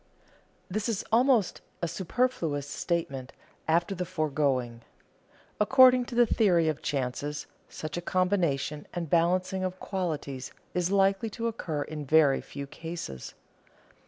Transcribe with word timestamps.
_This 0.67 0.89
is 0.89 1.05
almost 1.11 1.61
a 1.83 1.87
superfluous 1.87 2.67
statement 2.67 3.33
after 3.67 3.93
the 3.93 4.03
foregoing. 4.03 4.81
According 5.59 6.05
to 6.05 6.15
the 6.15 6.25
theory 6.25 6.67
of 6.67 6.81
chances, 6.81 7.45
such 7.69 7.97
a 7.97 8.01
combination 8.01 8.87
and 8.95 9.11
balancing 9.11 9.63
of 9.63 9.79
qualities 9.79 10.53
is 10.73 10.89
likely 10.89 11.29
to 11.29 11.45
occur 11.45 11.83
in 11.83 12.03
very 12.03 12.41
few 12.41 12.65
cases. 12.65 13.35